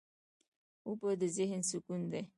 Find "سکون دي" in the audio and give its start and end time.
1.69-2.21